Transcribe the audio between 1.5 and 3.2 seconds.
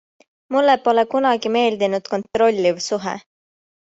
meeldinud kontrolliv suhe.